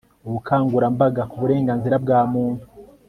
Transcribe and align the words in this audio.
ubukangurambaga 0.27 1.21
ku 1.29 1.35
burenganzira 1.41 1.95
bwa 2.03 2.19
muntu 2.33 2.65